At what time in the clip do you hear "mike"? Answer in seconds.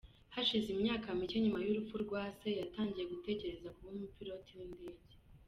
1.19-1.37